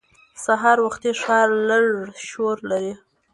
[0.43, 1.85] سهار وختي ښار لږ
[2.29, 2.93] شور لري